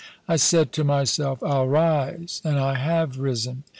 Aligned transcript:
I 0.27 0.35
said 0.37 0.71
to 0.71 0.83
myself," 0.83 1.43
I'll 1.43 1.67
rise," 1.67 2.41
and 2.43 2.57
I 2.57 2.73
have 2.73 3.19
risen. 3.19 3.65